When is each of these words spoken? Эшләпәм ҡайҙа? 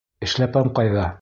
Эшләпәм 0.27 0.71
ҡайҙа? 0.81 1.09